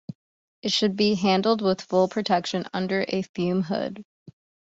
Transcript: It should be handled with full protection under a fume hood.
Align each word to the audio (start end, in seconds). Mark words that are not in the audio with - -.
It 0.63 0.71
should 0.71 0.95
be 0.95 1.13
handled 1.13 1.61
with 1.61 1.79
full 1.79 2.07
protection 2.07 2.65
under 2.73 3.05
a 3.07 3.21
fume 3.21 3.61
hood. 3.61 4.03